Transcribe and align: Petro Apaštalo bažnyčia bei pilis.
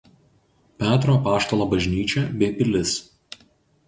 Petro 0.77 1.17
Apaštalo 1.19 1.67
bažnyčia 1.73 2.23
bei 2.39 2.57
pilis. 2.63 2.95